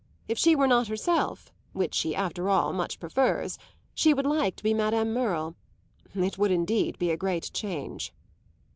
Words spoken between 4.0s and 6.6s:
would like to be Madame Merle. It would